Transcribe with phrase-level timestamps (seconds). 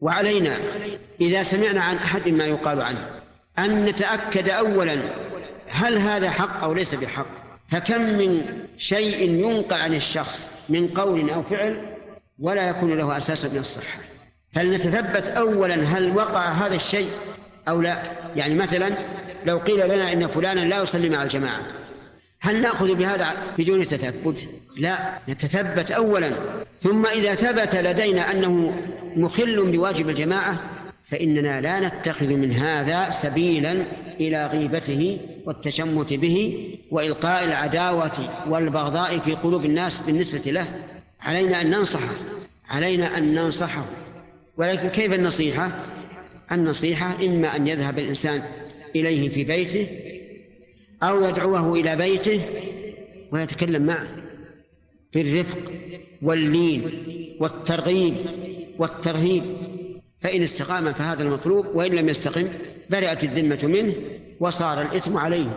[0.00, 0.56] وعلينا
[1.20, 3.10] إذا سمعنا عن أحد ما يقال عنه
[3.58, 4.96] أن نتأكد أولا
[5.70, 7.26] هل هذا حق أو ليس بحق.
[7.68, 11.96] فكم من شيء ينقل عن الشخص من قول أو فعل
[12.38, 13.98] ولا يكون له أساس من الصحة.
[14.54, 17.10] فلنتثبت أولا هل وقع هذا الشيء
[17.68, 18.02] أو لا؟
[18.36, 18.90] يعني مثلا
[19.46, 21.60] لو قيل لنا إن فلانا لا يصلي مع الجماعة
[22.40, 26.32] هل نأخذ بهذا بدون تثبت؟ لا نتثبت أولا
[26.80, 28.74] ثم إذا ثبت لدينا أنه
[29.16, 33.84] مخل بواجب الجماعة فإننا لا نتخذ من هذا سبيلا
[34.20, 40.66] إلى غيبته والتشمت به وإلقاء العداوة والبغضاء في قلوب الناس بالنسبة له.
[41.20, 42.14] علينا أن ننصحه
[42.70, 43.84] علينا أن ننصحه.
[44.56, 45.70] ولكن كيف النصيحة؟
[46.52, 48.42] النصيحة إما أن يذهب الإنسان
[48.96, 49.86] إليه في بيته
[51.02, 52.40] أو يدعوه إلى بيته
[53.32, 54.06] ويتكلم معه
[55.14, 55.58] بالرفق.
[56.22, 56.90] واللين
[57.40, 58.14] والترغيب
[58.78, 59.44] والترهيب.
[60.20, 62.48] فإن استقام فهذا المطلوب وإن لم يستقم
[62.90, 63.94] برئت الذمة منه
[64.40, 65.56] وصار الإثم عليه.